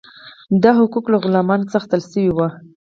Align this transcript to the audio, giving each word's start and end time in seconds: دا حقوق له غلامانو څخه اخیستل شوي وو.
دا 0.61 0.71
حقوق 0.79 1.05
له 1.11 1.17
غلامانو 1.23 1.71
څخه 1.73 1.77
اخیستل 1.87 2.01
شوي 2.13 2.29
وو. 2.33 2.47